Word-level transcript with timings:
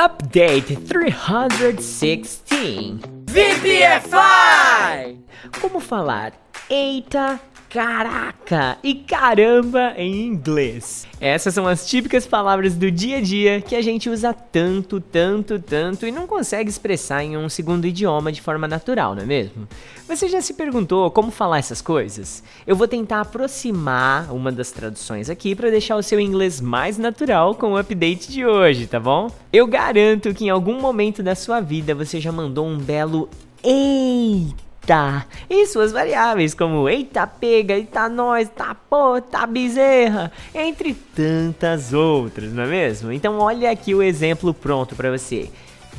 Update 0.00 0.88
316 0.88 3.00
VPFI! 3.26 5.18
Como 5.60 5.78
falar 5.78 6.32
eita, 6.70 7.40
caraca 7.68 8.78
e 8.80 8.94
caramba 8.94 9.92
em 9.96 10.24
inglês? 10.24 11.04
Essas 11.20 11.52
são 11.52 11.66
as 11.66 11.84
típicas 11.84 12.28
palavras 12.28 12.76
do 12.76 12.88
dia 12.92 13.18
a 13.18 13.20
dia 13.20 13.60
que 13.60 13.74
a 13.74 13.82
gente 13.82 14.08
usa 14.08 14.32
tanto, 14.32 15.00
tanto, 15.00 15.58
tanto 15.58 16.06
e 16.06 16.12
não 16.12 16.28
consegue 16.28 16.70
expressar 16.70 17.24
em 17.24 17.36
um 17.36 17.48
segundo 17.48 17.86
idioma 17.86 18.30
de 18.30 18.40
forma 18.40 18.68
natural, 18.68 19.16
não 19.16 19.24
é 19.24 19.26
mesmo? 19.26 19.66
Você 20.06 20.28
já 20.28 20.40
se 20.40 20.54
perguntou 20.54 21.10
como 21.10 21.32
falar 21.32 21.58
essas 21.58 21.82
coisas? 21.82 22.44
Eu 22.64 22.76
vou 22.76 22.86
tentar 22.86 23.22
aproximar 23.22 24.32
uma 24.32 24.52
das 24.52 24.70
traduções 24.70 25.28
aqui 25.28 25.56
para 25.56 25.70
deixar 25.70 25.96
o 25.96 26.02
seu 26.04 26.20
inglês 26.20 26.60
mais 26.60 26.98
natural 26.98 27.56
com 27.56 27.72
o 27.72 27.76
update 27.76 28.30
de 28.30 28.46
hoje, 28.46 28.86
tá 28.86 29.00
bom? 29.00 29.28
Eu 29.52 29.66
garanto 29.66 30.32
que 30.32 30.44
em 30.44 30.50
algum 30.50 30.80
momento 30.80 31.20
da 31.20 31.34
sua 31.34 31.60
vida 31.60 31.96
você 31.96 32.20
já 32.20 32.30
mandou 32.30 32.64
um 32.64 32.78
belo 32.78 33.28
eita 33.60 34.69
eita 34.80 35.26
e 35.48 35.66
suas 35.66 35.92
variáveis 35.92 36.54
como 36.54 36.88
eita 36.88 37.26
pega, 37.26 37.74
eita 37.74 38.08
nós, 38.08 38.48
tá 38.48 38.74
pô, 38.74 39.20
tá 39.20 39.46
bezerra, 39.46 40.32
entre 40.54 40.94
tantas 40.94 41.92
outras, 41.92 42.52
não 42.52 42.64
é 42.64 42.66
mesmo? 42.66 43.12
Então 43.12 43.38
olha 43.38 43.70
aqui 43.70 43.94
o 43.94 44.02
exemplo 44.02 44.52
pronto 44.52 44.96
para 44.96 45.10
você. 45.10 45.50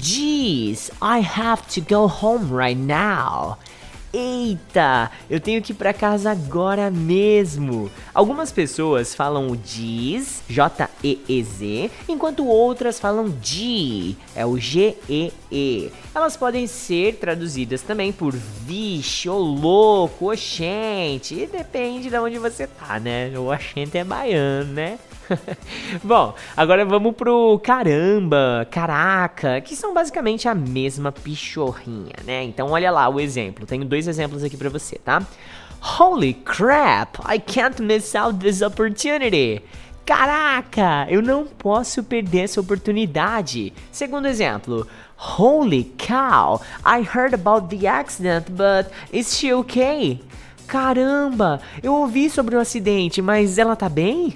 Geez, 0.00 0.90
I 1.02 1.26
have 1.36 1.62
to 1.74 1.80
go 1.80 2.06
home 2.06 2.50
right 2.56 2.80
now. 2.80 3.58
Eita, 4.12 5.10
eu 5.28 5.38
tenho 5.38 5.60
que 5.60 5.72
ir 5.72 5.74
para 5.74 5.92
casa 5.92 6.30
agora 6.30 6.90
mesmo. 6.90 7.90
Algumas 8.14 8.50
pessoas 8.50 9.14
falam 9.14 9.48
o 9.48 9.56
G's, 9.56 10.42
J-E-E-Z, 10.48 11.90
enquanto 12.08 12.46
outras 12.46 12.98
falam 12.98 13.34
G, 13.42 14.16
é 14.34 14.46
o 14.46 14.56
G-E-E. 14.56 15.32
-E. 15.50 15.90
Elas 16.14 16.36
podem 16.36 16.66
ser 16.66 17.16
traduzidas 17.16 17.82
também 17.82 18.12
por 18.12 18.34
vixe, 18.34 19.28
ô 19.28 19.38
louco, 19.38 20.32
oxente, 20.32 21.34
e 21.34 21.46
depende 21.46 22.10
de 22.10 22.18
onde 22.18 22.38
você 22.38 22.66
tá, 22.66 22.98
né? 22.98 23.32
O 23.36 23.52
oxente 23.52 23.98
é 23.98 24.04
baiano, 24.04 24.72
né? 24.72 24.98
Bom, 26.02 26.34
agora 26.56 26.84
vamos 26.84 27.14
pro 27.14 27.58
caramba, 27.62 28.66
caraca, 28.70 29.60
que 29.60 29.76
são 29.76 29.92
basicamente 29.92 30.48
a 30.48 30.54
mesma 30.54 31.12
pichorrinha, 31.12 32.14
né? 32.24 32.44
Então 32.44 32.70
olha 32.70 32.90
lá 32.90 33.08
o 33.08 33.20
exemplo. 33.20 33.66
Tenho 33.66 33.84
dois 33.84 34.08
exemplos 34.08 34.42
aqui 34.42 34.56
para 34.56 34.68
você, 34.68 34.96
tá? 34.98 35.22
Holy 35.98 36.34
crap, 36.34 37.18
I 37.28 37.38
can't 37.38 37.80
miss 37.82 38.14
out 38.14 38.38
this 38.38 38.62
opportunity. 38.62 39.62
Caraca, 40.04 41.06
eu 41.10 41.20
não 41.20 41.46
posso 41.46 42.02
perder 42.02 42.44
essa 42.44 42.60
oportunidade. 42.60 43.72
Segundo 43.92 44.26
exemplo, 44.26 44.86
Holy 45.18 45.84
cow, 45.98 46.60
I 46.84 47.02
heard 47.02 47.34
about 47.34 47.68
the 47.68 47.86
accident, 47.86 48.46
but 48.50 48.90
is 49.12 49.36
she 49.36 49.52
okay? 49.52 50.20
Caramba, 50.66 51.60
eu 51.82 51.94
ouvi 51.94 52.30
sobre 52.30 52.56
o 52.56 52.60
acidente, 52.60 53.20
mas 53.20 53.58
ela 53.58 53.76
tá 53.76 53.88
bem? 53.88 54.34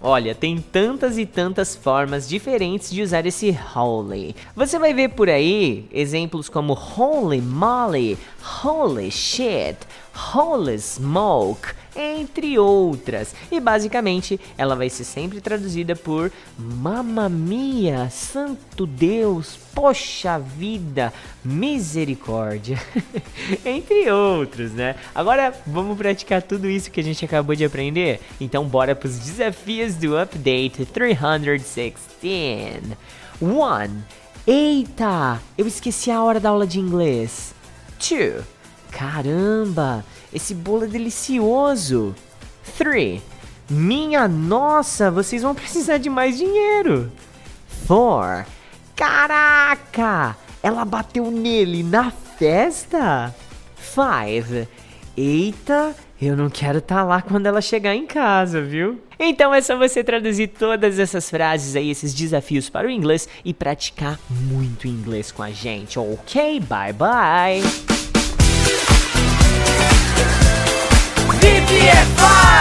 Olha, 0.00 0.32
tem 0.32 0.58
tantas 0.58 1.18
e 1.18 1.26
tantas 1.26 1.74
formas 1.74 2.28
diferentes 2.28 2.88
de 2.88 3.02
usar 3.02 3.26
esse 3.26 3.50
holy. 3.74 4.34
Você 4.54 4.78
vai 4.78 4.94
ver 4.94 5.08
por 5.08 5.28
aí 5.28 5.86
exemplos 5.92 6.48
como 6.48 6.72
holy 6.72 7.40
moly, 7.40 8.16
holy 8.64 9.10
shit, 9.10 9.76
holy 10.34 10.78
smoke, 10.78 11.68
entre 11.94 12.58
outras. 12.58 13.34
E 13.50 13.60
basicamente 13.60 14.38
ela 14.56 14.74
vai 14.74 14.90
ser 14.90 15.04
sempre 15.04 15.40
traduzida 15.40 15.94
por 15.94 16.30
Mamma 16.58 17.28
mia, 17.28 18.10
santo 18.10 18.86
Deus, 18.86 19.58
poxa 19.74 20.38
vida, 20.38 21.12
misericórdia, 21.44 22.80
entre 23.64 24.10
outros, 24.10 24.72
né? 24.72 24.96
Agora 25.14 25.54
vamos 25.66 25.96
praticar 25.96 26.42
tudo 26.42 26.68
isso 26.68 26.90
que 26.90 27.00
a 27.00 27.04
gente 27.04 27.24
acabou 27.24 27.54
de 27.54 27.64
aprender? 27.64 28.20
Então 28.40 28.64
bora 28.64 28.94
para 28.94 29.08
os 29.08 29.18
desafios 29.18 29.94
do 29.94 30.18
Update 30.18 30.84
316. 30.86 31.96
1. 33.40 34.02
Eita, 34.46 35.40
eu 35.56 35.66
esqueci 35.66 36.10
a 36.10 36.22
hora 36.22 36.40
da 36.40 36.48
aula 36.48 36.66
de 36.66 36.80
inglês. 36.80 37.54
2. 37.98 38.57
Caramba, 38.90 40.04
esse 40.32 40.54
bolo 40.54 40.84
é 40.84 40.88
delicioso. 40.88 42.14
3. 42.76 43.20
Minha 43.70 44.26
nossa, 44.26 45.10
vocês 45.10 45.42
vão 45.42 45.54
precisar 45.54 45.98
de 45.98 46.08
mais 46.08 46.36
dinheiro. 46.36 47.10
4. 47.86 48.50
Caraca, 48.96 50.36
ela 50.62 50.84
bateu 50.84 51.30
nele 51.30 51.82
na 51.82 52.10
festa? 52.10 53.34
5. 53.80 54.68
Eita, 55.16 55.94
eu 56.20 56.36
não 56.36 56.48
quero 56.48 56.78
estar 56.78 56.96
tá 56.96 57.04
lá 57.04 57.22
quando 57.22 57.46
ela 57.46 57.60
chegar 57.60 57.94
em 57.94 58.06
casa, 58.06 58.60
viu? 58.60 59.00
Então 59.18 59.52
é 59.52 59.60
só 59.60 59.76
você 59.76 60.02
traduzir 60.02 60.48
todas 60.48 60.98
essas 60.98 61.28
frases 61.28 61.76
aí, 61.76 61.90
esses 61.90 62.14
desafios 62.14 62.68
para 62.68 62.86
o 62.86 62.90
inglês 62.90 63.28
e 63.44 63.52
praticar 63.52 64.18
muito 64.30 64.86
inglês 64.86 65.32
com 65.32 65.42
a 65.42 65.50
gente, 65.50 65.98
ok? 65.98 66.60
Bye 66.60 66.92
bye! 66.92 67.87
VPFI! 71.68 72.57